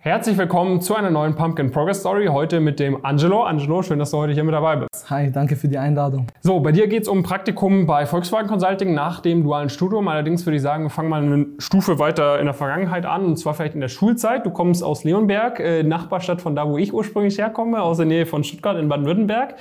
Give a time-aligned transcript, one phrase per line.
[0.00, 2.26] Herzlich willkommen zu einer neuen Pumpkin Progress Story.
[2.26, 3.42] Heute mit dem Angelo.
[3.42, 5.10] Angelo, schön, dass du heute hier mit dabei bist.
[5.10, 6.28] Hi, danke für die Einladung.
[6.40, 10.06] So, bei dir geht es um Praktikum bei Volkswagen Consulting nach dem dualen Studium.
[10.06, 13.38] Allerdings würde ich sagen, wir fangen mal eine Stufe weiter in der Vergangenheit an, und
[13.38, 14.46] zwar vielleicht in der Schulzeit.
[14.46, 18.24] Du kommst aus Leonberg, äh, Nachbarstadt von da, wo ich ursprünglich herkomme, aus der Nähe
[18.24, 19.56] von Stuttgart in Baden-Württemberg.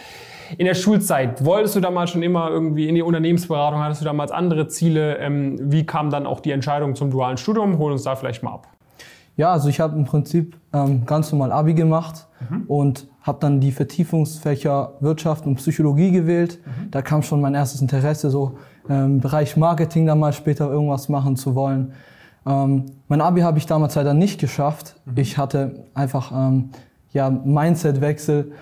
[0.60, 4.30] In der Schulzeit, wolltest du damals schon immer irgendwie in die Unternehmensberatung, hattest du damals
[4.30, 5.18] andere Ziele?
[5.18, 7.80] Ähm, wie kam dann auch die Entscheidung zum dualen Studium?
[7.80, 8.68] Hol uns da vielleicht mal ab.
[9.38, 12.64] Ja, also ich habe im Prinzip ähm, ganz normal Abi gemacht mhm.
[12.68, 16.60] und habe dann die Vertiefungsfächer Wirtschaft und Psychologie gewählt.
[16.66, 16.92] Mhm.
[16.92, 18.58] Da kam schon mein erstes Interesse, so
[18.90, 21.94] ähm, im Bereich Marketing dann mal später irgendwas machen zu wollen.
[22.48, 24.96] Ähm, mein Abi habe ich damals leider nicht geschafft.
[25.06, 25.14] Mhm.
[25.18, 26.72] Ich hatte einfach ähm,
[27.14, 28.54] ja Mindset-Wechsel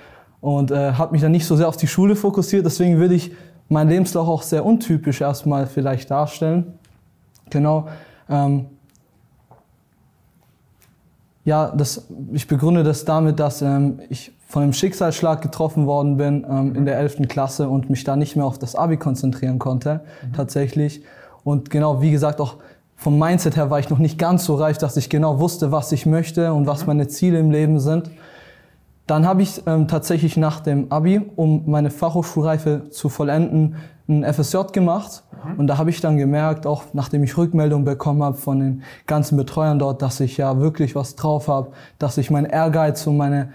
[0.42, 2.66] und äh, habe mich dann nicht so sehr auf die Schule fokussiert.
[2.66, 3.32] Deswegen würde ich
[3.70, 6.74] meinen Lebenslauf auch sehr untypisch erstmal vielleicht darstellen.
[7.50, 7.88] Genau.
[8.30, 8.66] Ähm,
[11.46, 16.46] ja, das, ich begründe das damit, dass ähm, ich von einem Schicksalsschlag getroffen worden bin
[16.50, 17.28] ähm, in der 11.
[17.28, 20.34] Klasse und mich da nicht mehr auf das Abi konzentrieren konnte, mhm.
[20.34, 21.04] tatsächlich.
[21.44, 22.56] Und genau, wie gesagt, auch
[22.96, 25.92] vom Mindset her war ich noch nicht ganz so reif, dass ich genau wusste, was
[25.92, 26.88] ich möchte und was mhm.
[26.88, 28.10] meine Ziele im Leben sind.
[29.08, 33.76] Dann habe ich ähm, tatsächlich nach dem Abi, um meine Fachhochschulreife zu vollenden,
[34.08, 35.24] ein FSJ gemacht.
[35.44, 35.60] Mhm.
[35.60, 39.38] Und da habe ich dann gemerkt, auch nachdem ich Rückmeldung bekommen habe von den ganzen
[39.38, 43.50] Betreuern dort, dass ich ja wirklich was drauf habe, dass ich mein Ehrgeiz und meine,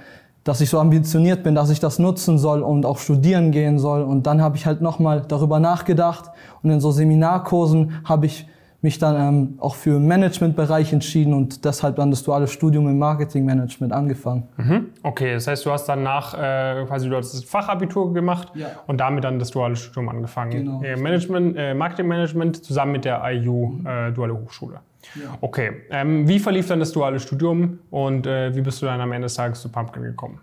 [0.45, 4.03] dass ich so ambitioniert bin, dass ich das nutzen soll und auch studieren gehen soll.
[4.03, 6.31] Und dann habe ich halt nochmal darüber nachgedacht
[6.63, 8.47] und in so Seminarkursen habe ich
[8.83, 13.93] mich dann ähm, auch für Managementbereich entschieden und deshalb dann das duale Studium im Marketingmanagement
[13.93, 14.49] angefangen.
[14.57, 14.87] Mhm.
[15.03, 18.69] Okay, das heißt, du hast dann nach äh, quasi du hast das Fachabitur gemacht ja.
[18.87, 20.51] und damit dann das duale Studium angefangen.
[20.51, 20.83] Genau.
[20.83, 24.81] Äh, Management, äh, Marketingmanagement zusammen mit der IU äh, Duale Hochschule.
[25.15, 25.37] Ja.
[25.41, 29.13] Okay, ähm, wie verlief dann das duale Studium und äh, wie bist du dann am
[29.13, 30.41] Ende des Tages zu Pumpkin gekommen?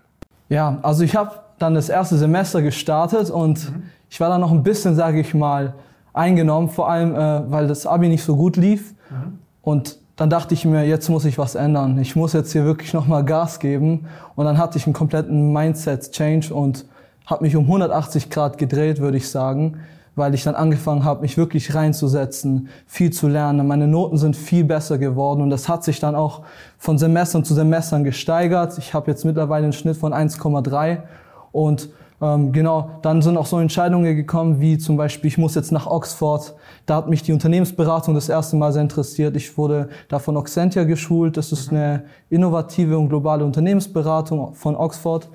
[0.48, 3.82] Ja, also ich habe dann das erste Semester gestartet und mhm.
[4.08, 5.74] ich war dann noch ein bisschen, sage ich mal,
[6.18, 8.94] eingenommen, vor allem äh, weil das Abi nicht so gut lief.
[9.10, 9.38] Mhm.
[9.62, 11.98] Und dann dachte ich mir, jetzt muss ich was ändern.
[11.98, 14.06] Ich muss jetzt hier wirklich nochmal Gas geben.
[14.34, 16.86] Und dann hatte ich einen kompletten Mindset-Change und
[17.24, 19.78] habe mich um 180 Grad gedreht, würde ich sagen,
[20.16, 23.64] weil ich dann angefangen habe, mich wirklich reinzusetzen, viel zu lernen.
[23.68, 26.42] Meine Noten sind viel besser geworden und das hat sich dann auch
[26.78, 28.76] von Semestern zu Semestern gesteigert.
[28.78, 31.02] Ich habe jetzt mittlerweile einen Schnitt von 1,3
[31.52, 31.90] und
[32.20, 35.86] ähm, genau, dann sind auch so Entscheidungen gekommen, wie zum Beispiel, ich muss jetzt nach
[35.86, 36.54] Oxford.
[36.84, 39.36] Da hat mich die Unternehmensberatung das erste Mal sehr interessiert.
[39.36, 41.36] Ich wurde da von Oxentia geschult.
[41.36, 45.28] Das ist eine innovative und globale Unternehmensberatung von Oxford.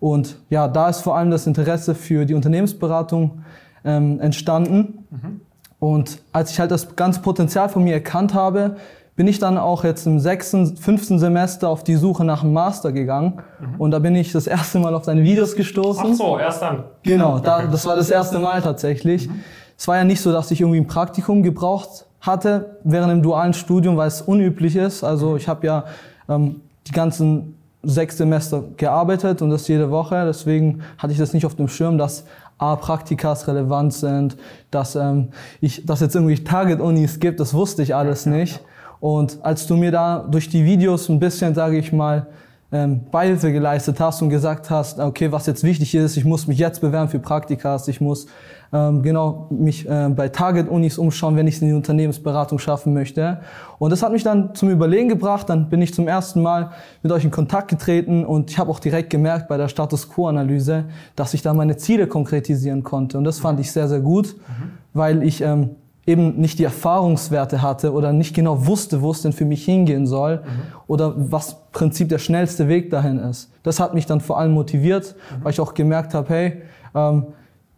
[0.00, 3.42] Und ja, da ist vor allem das Interesse für die Unternehmensberatung
[3.84, 5.04] ähm, entstanden.
[5.10, 5.40] Mhm.
[5.78, 8.76] Und als ich halt das ganze Potenzial von mir erkannt habe,
[9.14, 12.92] bin ich dann auch jetzt im sechsten, fünften Semester auf die Suche nach einem Master
[12.92, 13.40] gegangen.
[13.60, 13.80] Mhm.
[13.80, 16.10] Und da bin ich das erste Mal auf deine Videos gestoßen.
[16.12, 16.84] Ach so, erst dann.
[17.02, 19.28] Genau, da, das war das erste Mal tatsächlich.
[19.28, 19.40] Mhm.
[19.76, 23.52] Es war ja nicht so, dass ich irgendwie ein Praktikum gebraucht hatte während dem dualen
[23.52, 25.04] Studium, weil es unüblich ist.
[25.04, 25.84] Also ich habe ja
[26.28, 30.24] ähm, die ganzen sechs Semester gearbeitet und das jede Woche.
[30.24, 32.24] Deswegen hatte ich das nicht auf dem Schirm, dass
[32.58, 34.36] A, Praktikas relevant sind,
[34.70, 35.30] dass ähm,
[35.60, 38.60] ich, dass jetzt irgendwie Target-Unis gibt, das wusste ich alles nicht.
[39.02, 42.28] Und als du mir da durch die Videos ein bisschen, sage ich mal,
[42.70, 46.56] ähm, Beihilfe geleistet hast und gesagt hast, okay, was jetzt wichtig ist, ich muss mich
[46.58, 48.28] jetzt bewerben für Praktikas, ich muss
[48.72, 53.40] ähm, genau mich äh, bei Target-Unis umschauen, wenn ich es in die Unternehmensberatung schaffen möchte.
[53.80, 55.50] Und das hat mich dann zum Überlegen gebracht.
[55.50, 56.70] Dann bin ich zum ersten Mal
[57.02, 60.84] mit euch in Kontakt getreten und ich habe auch direkt gemerkt bei der Status Quo-Analyse,
[61.16, 63.18] dass ich da meine Ziele konkretisieren konnte.
[63.18, 64.70] Und das fand ich sehr, sehr gut, mhm.
[64.94, 65.70] weil ich ähm,
[66.06, 70.06] eben nicht die Erfahrungswerte hatte oder nicht genau wusste, wo es denn für mich hingehen
[70.06, 70.42] soll mhm.
[70.88, 73.50] oder was Prinzip der schnellste Weg dahin ist.
[73.62, 75.44] Das hat mich dann vor allem motiviert, mhm.
[75.44, 76.62] weil ich auch gemerkt habe, hey,
[76.94, 77.26] ähm,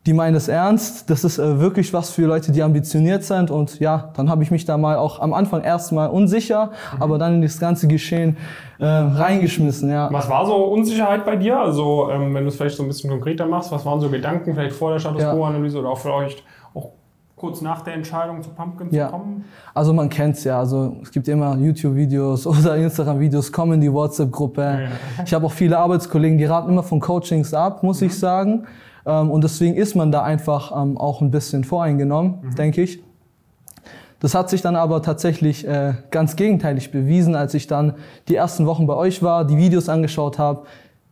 [0.06, 3.80] die meinen es ernst, das ist äh, wirklich was für Leute, die ambitioniert sind und
[3.80, 7.02] ja, dann habe ich mich da mal auch am Anfang erstmal unsicher, mhm.
[7.02, 8.36] aber dann in das ganze Geschehen
[8.78, 10.08] äh, reingeschmissen, ja.
[10.12, 11.58] Was war so Unsicherheit bei dir?
[11.58, 14.54] Also ähm, wenn du es vielleicht so ein bisschen konkreter machst, was waren so Gedanken
[14.54, 16.42] vielleicht vor der Status Quo-Analyse oder auch vielleicht
[17.44, 19.06] kurz nach der Entscheidung zu Pumpkin ja.
[19.06, 19.44] zu kommen?
[19.74, 20.58] Also man kennt es ja.
[20.58, 24.62] Also es gibt immer YouTube-Videos oder Instagram-Videos, kommen in die WhatsApp-Gruppe.
[24.62, 25.24] Ja.
[25.26, 28.06] Ich habe auch viele Arbeitskollegen, die raten immer von Coachings ab, muss mhm.
[28.06, 28.66] ich sagen.
[29.04, 32.54] Ähm, und deswegen ist man da einfach ähm, auch ein bisschen voreingenommen, mhm.
[32.54, 33.02] denke ich.
[34.20, 37.96] Das hat sich dann aber tatsächlich äh, ganz gegenteilig bewiesen, als ich dann
[38.28, 40.62] die ersten Wochen bei euch war, die Videos angeschaut habe,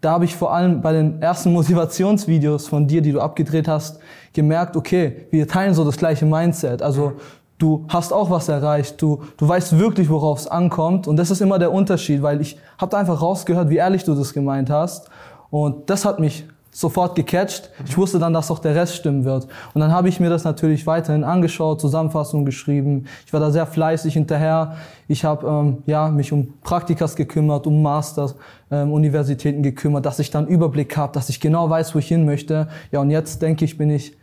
[0.03, 3.99] da habe ich vor allem bei den ersten Motivationsvideos von dir, die du abgedreht hast,
[4.35, 6.83] gemerkt, okay, wir teilen so das gleiche Mindset.
[6.83, 7.15] Also
[7.57, 11.07] du hast auch was erreicht, du, du weißt wirklich, worauf es ankommt.
[11.07, 14.35] Und das ist immer der Unterschied, weil ich habe einfach rausgehört, wie ehrlich du das
[14.35, 15.09] gemeint hast.
[15.51, 17.71] Und das hat mich sofort gecatcht.
[17.87, 19.47] Ich wusste dann, dass auch der Rest stimmen wird.
[19.75, 23.05] Und dann habe ich mir das natürlich weiterhin angeschaut, Zusammenfassungen geschrieben.
[23.27, 24.77] Ich war da sehr fleißig hinterher.
[25.07, 28.35] Ich habe ähm, ja, mich um Praktikas gekümmert, um Masters,
[28.71, 32.25] ähm, Universitäten gekümmert, dass ich dann Überblick habe, dass ich genau weiß, wo ich hin
[32.25, 32.69] möchte.
[32.91, 34.17] Ja, und jetzt denke ich, bin ich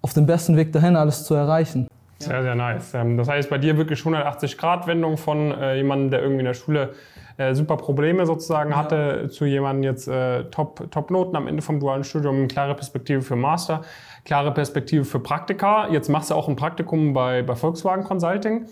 [0.00, 1.86] auf dem besten Weg dahin, alles zu erreichen.
[2.24, 2.94] Sehr, sehr nice.
[2.94, 6.90] Ähm, das heißt, bei dir wirklich 180-Grad-Wendung von äh, jemandem, der irgendwie in der Schule
[7.36, 8.76] äh, super Probleme sozusagen ja.
[8.76, 13.36] hatte, zu jemandem jetzt äh, Top, Top-Noten am Ende vom dualen Studium, klare Perspektive für
[13.36, 13.82] Master,
[14.24, 15.88] klare Perspektive für Praktika.
[15.88, 18.66] Jetzt machst du auch ein Praktikum bei, bei Volkswagen Consulting.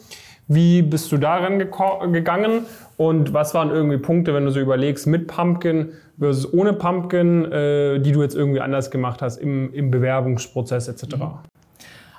[0.49, 2.67] Wie bist du darin gegangen
[2.97, 8.01] und was waren irgendwie Punkte, wenn du so überlegst, mit Pumpkin versus ohne Pumpkin, äh,
[8.01, 11.15] die du jetzt irgendwie anders gemacht hast im, im Bewerbungsprozess etc.?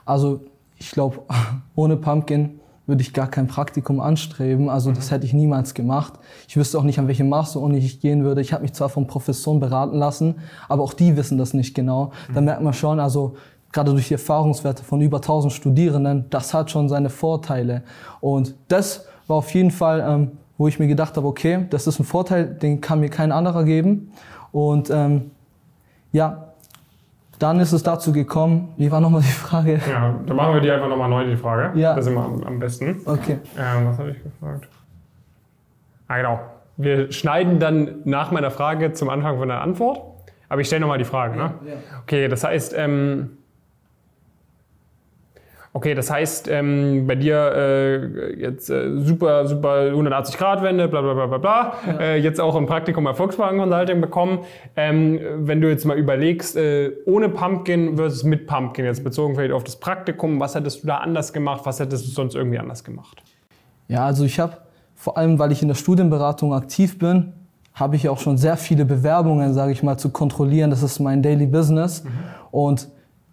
[0.06, 0.46] Also
[0.82, 1.20] ich glaube,
[1.76, 4.68] ohne Pumpkin würde ich gar kein Praktikum anstreben.
[4.68, 5.14] Also das mhm.
[5.14, 6.14] hätte ich niemals gemacht.
[6.48, 8.42] Ich wüsste auch nicht, an welche Masteruni ich gehen würde.
[8.42, 10.36] Ich habe mich zwar von Professoren beraten lassen,
[10.68, 12.12] aber auch die wissen das nicht genau.
[12.34, 12.46] Da mhm.
[12.46, 13.36] merkt man schon, also
[13.72, 17.84] gerade durch die Erfahrungswerte von über 1000 Studierenden, das hat schon seine Vorteile.
[18.20, 22.00] Und das war auf jeden Fall, ähm, wo ich mir gedacht habe, okay, das ist
[22.00, 24.12] ein Vorteil, den kann mir kein anderer geben.
[24.52, 25.32] Und ähm,
[26.12, 26.51] ja,
[27.42, 29.80] dann ist es dazu gekommen, wie war nochmal die Frage?
[29.90, 31.78] Ja, dann machen wir die einfach nochmal neu, die Frage.
[31.80, 31.96] Ja.
[31.96, 33.02] Das ist immer am, besten.
[33.06, 33.40] Okay.
[33.58, 34.68] Ähm, was habe ich gefragt?
[36.08, 36.40] Ah, genau.
[36.78, 40.02] Wir schneiden dann nach meiner Frage zum Anfang von der Antwort.
[40.50, 41.38] Aber ich stelle nochmal die Frage.
[41.38, 41.54] Ne?
[41.66, 41.74] Ja.
[42.04, 43.38] Okay, das heißt, ähm,
[45.74, 51.02] Okay, das heißt, ähm, bei dir äh, jetzt äh, super, super 180 Grad Wende, bla
[51.02, 51.74] bla bla bla bla.
[51.88, 52.00] Ja.
[52.00, 54.40] Äh, jetzt auch ein Praktikum bei Volkswagen Consulting bekommen.
[54.76, 59.54] Ähm, wenn du jetzt mal überlegst, äh, ohne Pumpkin versus mit Pumpkin, jetzt bezogen vielleicht
[59.54, 61.62] auf das Praktikum, was hättest du da anders gemacht?
[61.64, 63.24] Was hättest du sonst irgendwie anders gemacht?
[63.88, 64.58] Ja, also ich habe
[64.96, 67.32] vor allem, weil ich in der Studienberatung aktiv bin,
[67.74, 70.70] habe ich auch schon sehr viele Bewerbungen, sage ich mal, zu kontrollieren.
[70.70, 72.04] Das ist mein Daily Business.
[72.04, 72.10] Mhm.
[72.52, 72.90] Und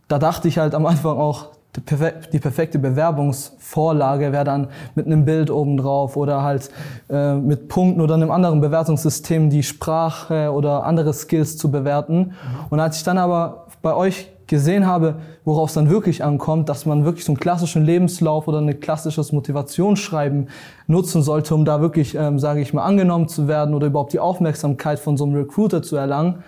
[0.07, 5.51] da dachte ich halt am Anfang auch, die perfekte Bewerbungsvorlage wäre dann mit einem Bild
[5.51, 6.71] obendrauf oder halt
[7.11, 12.19] äh, mit Punkten oder einem anderen Bewertungssystem die Sprache oder andere Skills zu bewerten.
[12.19, 12.35] Mhm.
[12.71, 16.87] Und als ich dann aber bei euch gesehen habe, worauf es dann wirklich ankommt, dass
[16.87, 20.49] man wirklich so einen klassischen Lebenslauf oder ein klassisches Motivationsschreiben
[20.87, 24.21] nutzen sollte, um da wirklich, ähm, sage ich mal, angenommen zu werden oder überhaupt die
[24.21, 26.43] Aufmerksamkeit von so einem Recruiter zu erlangen,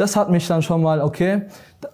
[0.00, 1.42] das hat mich dann schon mal, okay,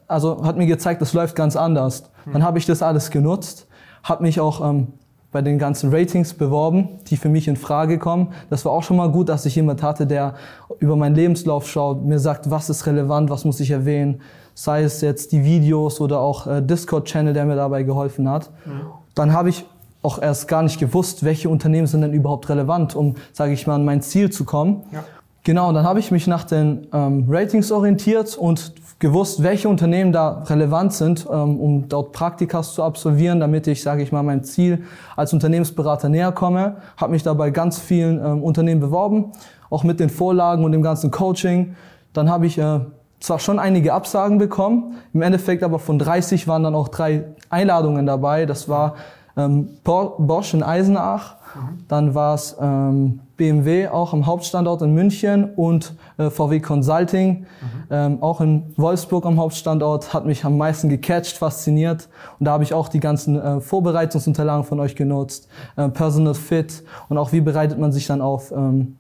[0.07, 2.05] also hat mir gezeigt, das läuft ganz anders.
[2.33, 3.67] Dann habe ich das alles genutzt,
[4.03, 4.89] habe mich auch ähm,
[5.33, 8.33] bei den ganzen Ratings beworben, die für mich in Frage kommen.
[8.49, 10.35] Das war auch schon mal gut, dass ich jemand hatte, der
[10.79, 14.21] über meinen Lebenslauf schaut, mir sagt, was ist relevant, was muss ich erwähnen,
[14.55, 18.51] sei es jetzt die Videos oder auch äh, Discord-Channel, der mir dabei geholfen hat.
[18.65, 18.81] Mhm.
[19.15, 19.67] Dann habe ich
[20.03, 23.75] auch erst gar nicht gewusst, welche Unternehmen sind denn überhaupt relevant, um, sage ich mal,
[23.75, 24.85] an mein Ziel zu kommen.
[24.93, 25.05] Ja.
[25.47, 30.43] Genau, dann habe ich mich nach den ähm, Ratings orientiert und gewusst, welche Unternehmen da
[30.49, 34.83] relevant sind, ähm, um dort Praktikas zu absolvieren, damit ich, sage ich mal, meinem Ziel
[35.15, 36.79] als Unternehmensberater näher komme.
[36.97, 39.31] Habe mich dabei ganz vielen ähm, Unternehmen beworben,
[39.71, 41.77] auch mit den Vorlagen und dem ganzen Coaching.
[42.13, 42.81] Dann habe ich äh,
[43.21, 48.05] zwar schon einige Absagen bekommen, im Endeffekt aber von 30 waren dann auch drei Einladungen
[48.05, 48.47] dabei.
[48.47, 48.97] Das war
[49.37, 51.85] ähm, Bosch in Eisenach, mhm.
[51.89, 57.45] dann war es ähm, BMW auch am Hauptstandort in München und äh, VW Consulting, mhm.
[57.91, 62.09] ähm, auch in Wolfsburg am Hauptstandort, hat mich am meisten gecatcht, fasziniert.
[62.39, 66.83] Und da habe ich auch die ganzen äh, Vorbereitungsunterlagen von euch genutzt, äh, Personal Fit
[67.09, 68.97] und auch wie bereitet man sich dann auf, ähm,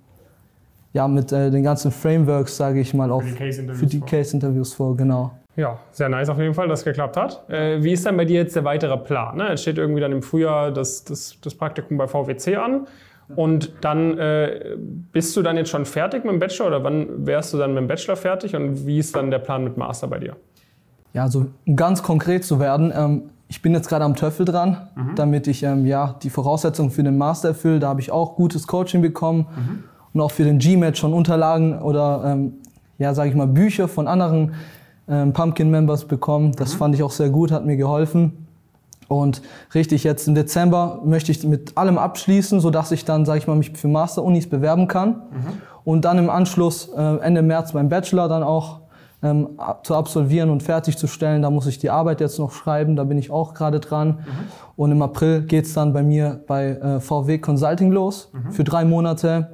[0.92, 4.88] ja, mit äh, den ganzen Frameworks, sage ich mal, auf, für die Case-Interviews vor.
[4.88, 5.32] vor, genau.
[5.56, 7.48] Ja, sehr nice auf jeden Fall, dass es geklappt hat.
[7.48, 9.38] Äh, wie ist dann bei dir jetzt der weitere Plan?
[9.38, 9.52] Ne?
[9.52, 12.86] Es steht irgendwie dann im Frühjahr das, das, das Praktikum bei VWC an.
[13.34, 14.76] Und dann äh,
[15.12, 17.82] bist du dann jetzt schon fertig mit dem Bachelor oder wann wärst du dann mit
[17.82, 20.36] dem Bachelor fertig und wie ist dann der Plan mit Master bei dir?
[21.12, 24.88] Ja, also um ganz konkret zu werden, ähm, ich bin jetzt gerade am Töffel dran,
[24.94, 25.14] mhm.
[25.16, 27.80] damit ich ähm, ja, die Voraussetzungen für den Master erfülle.
[27.80, 29.84] Da habe ich auch gutes Coaching bekommen mhm.
[30.12, 32.54] und auch für den GMAT schon Unterlagen oder ähm,
[32.98, 34.54] ja, sage ich mal Bücher von anderen
[35.08, 36.52] ähm, Pumpkin-Members bekommen.
[36.56, 36.78] Das mhm.
[36.78, 38.46] fand ich auch sehr gut, hat mir geholfen.
[39.08, 39.42] Und
[39.75, 43.54] richtig, jetzt im Dezember möchte ich mit allem abschließen, sodass ich dann, sage ich mal,
[43.54, 45.10] mich für Master-Unis bewerben kann.
[45.10, 45.22] Mhm.
[45.84, 48.80] Und dann im Anschluss äh, Ende März meinen Bachelor dann auch
[49.22, 49.50] ähm,
[49.84, 51.42] zu absolvieren und fertigzustellen.
[51.42, 54.08] Da muss ich die Arbeit jetzt noch schreiben, da bin ich auch gerade dran.
[54.08, 54.25] Mhm.
[54.76, 58.50] Und im April geht's dann bei mir bei äh, VW Consulting los mhm.
[58.52, 59.52] für drei Monate.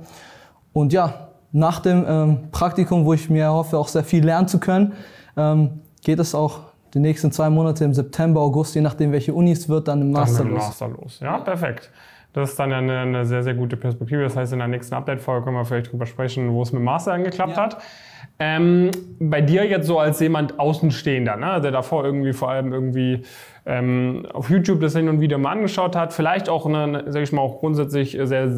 [0.73, 4.59] Und ja, nach dem ähm, Praktikum, wo ich mir hoffe, auch sehr viel lernen zu
[4.59, 4.95] können,
[5.37, 6.61] ähm, geht es auch
[6.95, 10.13] die nächsten zwei Monate im September, August, je nachdem welche Uni es wird, dann im
[10.13, 10.63] Master, dann los.
[10.63, 11.21] Master los.
[11.21, 11.91] Ja, perfekt.
[12.33, 14.23] Das ist dann eine, eine, sehr, sehr gute Perspektive.
[14.23, 17.13] Das heißt, in der nächsten Update-Folge können wir vielleicht drüber sprechen, wo es mit Master
[17.13, 17.63] angeklappt ja.
[17.63, 17.83] hat.
[18.39, 23.23] Ähm, bei dir jetzt so als jemand Außenstehender, ne, der davor irgendwie vor allem irgendwie
[23.67, 27.33] ähm, auf YouTube das hin und wieder mal angeschaut hat, vielleicht auch eine, sag ich
[27.33, 28.51] mal, auch grundsätzlich sehr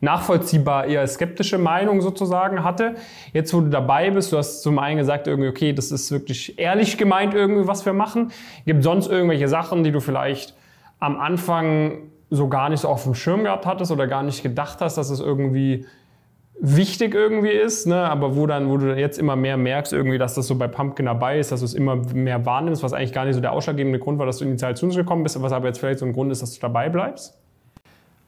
[0.00, 2.94] nachvollziehbar eher skeptische Meinung sozusagen hatte.
[3.32, 6.58] Jetzt, wo du dabei bist, du hast zum einen gesagt, irgendwie, okay, das ist wirklich
[6.58, 8.32] ehrlich gemeint, irgendwie, was wir machen.
[8.66, 10.54] Gibt sonst irgendwelche Sachen, die du vielleicht
[11.00, 14.80] am Anfang so gar nicht so auf dem Schirm gehabt hattest oder gar nicht gedacht
[14.80, 15.86] hast, dass es irgendwie
[16.60, 17.96] wichtig irgendwie ist, ne?
[17.96, 21.06] aber wo dann, wo du jetzt immer mehr merkst, irgendwie, dass das so bei Pumpkin
[21.06, 24.00] dabei ist, dass du es immer mehr wahrnimmst, was eigentlich gar nicht so der ausschlaggebende
[24.00, 26.12] Grund war, dass du initial zu uns gekommen bist, was aber jetzt vielleicht so ein
[26.12, 27.38] Grund ist, dass du dabei bleibst?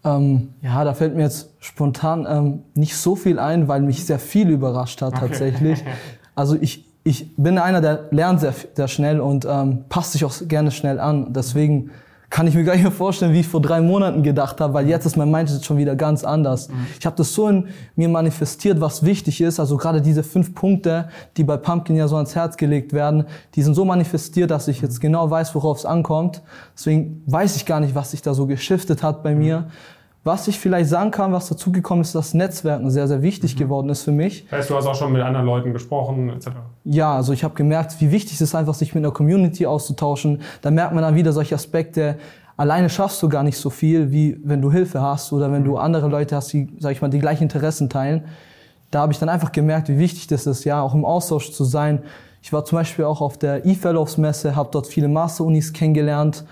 [0.04, 4.18] Ähm, ja, da fällt mir jetzt spontan ähm, nicht so viel ein, weil mich sehr
[4.18, 5.80] viel überrascht hat tatsächlich.
[5.80, 5.90] Okay.
[6.36, 10.32] Also ich, ich bin einer, der lernt sehr, sehr schnell und ähm, passt sich auch
[10.46, 11.34] gerne schnell an.
[11.34, 11.90] Deswegen
[12.30, 14.88] kann ich mir gar nicht mehr vorstellen, wie ich vor drei Monaten gedacht habe, weil
[14.88, 16.68] jetzt ist mein Mindset schon wieder ganz anders.
[16.68, 16.86] Mhm.
[16.98, 19.58] Ich habe das so in mir manifestiert, was wichtig ist.
[19.58, 23.24] Also gerade diese fünf Punkte, die bei Pumpkin ja so ans Herz gelegt werden,
[23.56, 26.42] die sind so manifestiert, dass ich jetzt genau weiß, worauf es ankommt.
[26.76, 29.66] Deswegen weiß ich gar nicht, was sich da so geschiftet hat bei mir.
[30.22, 33.58] Was ich vielleicht sagen kann, was dazugekommen ist, dass Netzwerken sehr, sehr wichtig mhm.
[33.58, 34.44] geworden ist für mich.
[34.50, 36.48] Das heißt, du hast auch schon mit anderen Leuten gesprochen, etc.
[36.84, 40.42] Ja, also ich habe gemerkt, wie wichtig es ist, einfach sich mit einer Community auszutauschen.
[40.60, 42.18] Da merkt man dann wieder solche Aspekte.
[42.58, 45.72] Alleine schaffst du gar nicht so viel, wie wenn du Hilfe hast oder wenn du
[45.72, 45.78] mhm.
[45.78, 48.24] andere Leute hast, die, sag ich mal, die gleichen Interessen teilen.
[48.90, 51.64] Da habe ich dann einfach gemerkt, wie wichtig das ist, ja, auch im Austausch zu
[51.64, 52.02] sein.
[52.42, 56.44] Ich war zum Beispiel auch auf der E-Fellows Messe, habe dort viele Master-Unis kennengelernt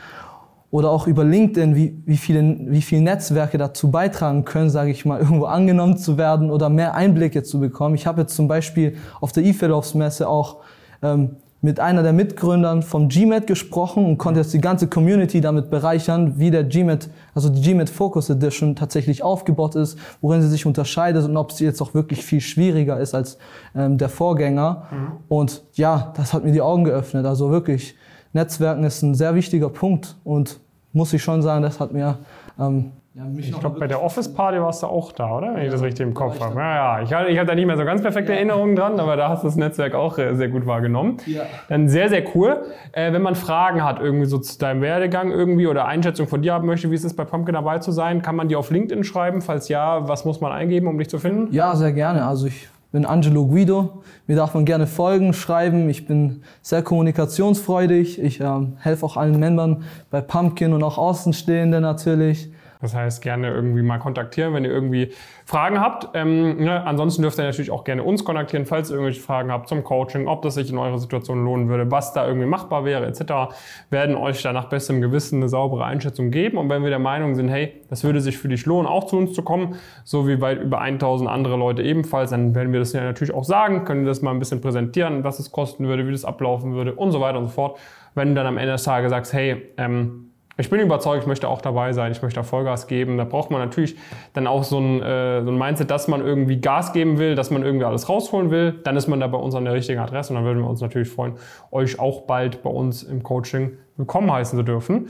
[0.71, 5.05] oder auch über LinkedIn, wie, wie, viele, wie viele Netzwerke dazu beitragen können, sage ich
[5.05, 7.95] mal, irgendwo angenommen zu werden oder mehr Einblicke zu bekommen.
[7.95, 10.59] Ich habe jetzt zum Beispiel auf der eFellows Messe auch
[11.03, 15.71] ähm, mit einer der Mitgründern vom GMAT gesprochen und konnte jetzt die ganze Community damit
[15.71, 20.67] bereichern, wie der GMAT, also die GMAT Focus Edition tatsächlich aufgebaut ist, worin sie sich
[20.67, 23.39] unterscheidet und ob sie jetzt auch wirklich viel schwieriger ist als
[23.75, 24.85] ähm, der Vorgänger.
[24.91, 25.13] Mhm.
[25.29, 27.27] Und ja, das hat mir die Augen geöffnet.
[27.27, 27.97] Also wirklich,
[28.39, 30.61] Netzwerken ist ein sehr wichtiger Punkt und
[30.93, 32.19] muss ich schon sagen, das hat mir
[32.59, 35.49] ähm, ja, ich glaube, bei der Office Party warst du auch da, oder?
[35.49, 36.55] Wenn ja, ich das richtig im Kopf habe.
[36.55, 37.27] Ja, ja.
[37.29, 38.39] Ich, habe da nicht mehr so ganz perfekte ja.
[38.39, 41.17] Erinnerungen dran, aber da hast du das Netzwerk auch äh, sehr gut wahrgenommen.
[41.27, 41.43] Ja.
[41.69, 42.63] Dann sehr, sehr cool.
[42.93, 46.55] Äh, wenn man Fragen hat, irgendwie so zu deinem Werdegang irgendwie oder Einschätzung von dir
[46.55, 49.03] haben möchte, wie es ist, bei Pumpkin dabei zu sein, kann man dir auf LinkedIn
[49.03, 49.43] schreiben?
[49.43, 51.53] Falls ja, was muss man eingeben, um dich zu finden?
[51.53, 52.25] Ja, sehr gerne.
[52.25, 54.03] Also ich bin Angelo Guido.
[54.27, 55.89] Mir darf man gerne folgen, schreiben.
[55.89, 58.21] Ich bin sehr kommunikationsfreudig.
[58.21, 62.51] Ich ähm, helfe auch allen Membern bei Pumpkin und auch Außenstehende natürlich.
[62.81, 65.13] Das heißt, gerne irgendwie mal kontaktieren, wenn ihr irgendwie
[65.45, 66.09] Fragen habt.
[66.15, 66.85] Ähm, ne?
[66.85, 70.29] Ansonsten dürft ihr natürlich auch gerne uns kontaktieren, falls ihr irgendwelche Fragen habt zum Coaching,
[70.29, 73.55] ob das sich in eurer Situation lohnen würde, was da irgendwie machbar wäre, etc.
[73.91, 76.59] Werden euch da nach bestem Gewissen eine saubere Einschätzung geben.
[76.59, 79.17] Und wenn wir der Meinung sind, hey, das würde sich für dich lohnen, auch zu
[79.17, 82.93] uns zu kommen, so wie weit über 1000 andere Leute ebenfalls, dann werden wir das
[82.93, 86.13] ja natürlich auch sagen, können das mal ein bisschen präsentieren, was es kosten würde, wie
[86.13, 87.79] das ablaufen würde und so weiter und so fort.
[88.15, 90.28] Wenn du dann am Ende des Tages sagst, hey, ähm,
[90.59, 93.17] ich bin überzeugt, ich möchte auch dabei sein, ich möchte Vollgas geben.
[93.17, 93.97] Da braucht man natürlich
[94.33, 97.51] dann auch so ein, äh, so ein Mindset, dass man irgendwie Gas geben will, dass
[97.51, 98.73] man irgendwie alles rausholen will.
[98.83, 100.81] Dann ist man da bei uns an der richtigen Adresse und dann würden wir uns
[100.81, 101.35] natürlich freuen,
[101.71, 105.09] euch auch bald bei uns im Coaching willkommen heißen zu dürfen.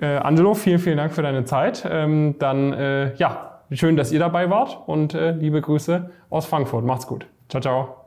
[0.00, 1.84] Äh, Angelo, vielen, vielen Dank für deine Zeit.
[1.90, 6.84] Ähm, dann, äh, ja, schön, dass ihr dabei wart und äh, liebe Grüße aus Frankfurt.
[6.84, 7.26] Macht's gut.
[7.48, 8.03] Ciao, ciao.